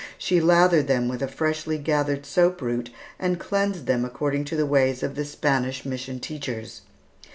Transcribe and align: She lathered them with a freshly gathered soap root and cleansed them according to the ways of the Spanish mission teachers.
She 0.17 0.41
lathered 0.41 0.87
them 0.87 1.07
with 1.07 1.21
a 1.21 1.27
freshly 1.27 1.77
gathered 1.77 2.25
soap 2.25 2.59
root 2.63 2.89
and 3.19 3.39
cleansed 3.39 3.85
them 3.85 4.03
according 4.03 4.45
to 4.45 4.55
the 4.55 4.65
ways 4.65 5.03
of 5.03 5.13
the 5.13 5.23
Spanish 5.23 5.85
mission 5.85 6.19
teachers. 6.19 6.81